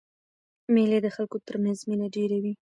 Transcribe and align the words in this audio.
مېلې 0.73 0.99
د 1.03 1.07
خلکو 1.15 1.37
تر 1.47 1.55
منځ 1.63 1.79
مینه 1.87 2.07
ډېروي. 2.15 2.53